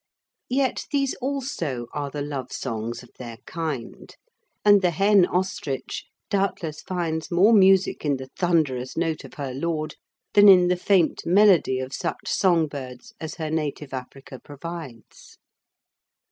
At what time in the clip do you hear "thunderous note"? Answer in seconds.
8.35-9.23